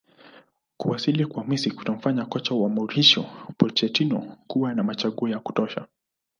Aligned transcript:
Kuwasili 0.77 1.25
kwa 1.25 1.43
Messi 1.45 1.71
kutamfanya 1.71 2.25
kocha 2.25 2.55
wa 2.55 2.69
Mauricio 2.69 3.23
Pochettino 3.57 4.37
kuwa 4.47 4.73
na 4.73 4.83
machaguo 4.83 5.29
ya 5.29 5.39
kutosha 5.39 5.87